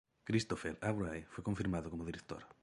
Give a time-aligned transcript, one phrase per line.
[0.23, 0.91] Christopher A.
[0.93, 2.43] Wray fue confirmado como Director.